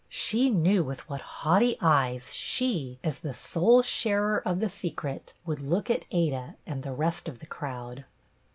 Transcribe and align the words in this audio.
She 0.09 0.49
knew 0.49 0.83
with 0.83 1.07
what 1.07 1.21
haughty 1.21 1.77
eyes 1.79 2.33
she, 2.33 2.97
as 3.03 3.19
the 3.19 3.35
sole 3.35 3.83
sharer 3.83 4.41
of 4.47 4.59
The 4.59 4.67
Secret, 4.67 5.35
would 5.45 5.59
look 5.59 5.91
at 5.91 6.05
Ada 6.09 6.55
and 6.65 6.81
the 6.81 6.91
rest 6.91 7.29
of 7.29 7.37
the 7.37 7.45
crowd. 7.45 8.05